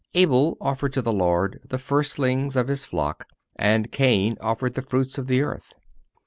Abel 0.15 0.57
offered 0.59 0.93
to 0.93 1.03
the 1.03 1.13
Lord 1.13 1.59
the 1.63 1.77
firstlings 1.77 2.55
of 2.55 2.69
his 2.69 2.85
flock, 2.85 3.27
and 3.59 3.91
Cain 3.91 4.35
offered 4.41 4.71
of 4.71 4.73
the 4.73 4.81
fruits 4.81 5.19
of 5.19 5.27
the 5.27 5.43
earth. 5.43 5.75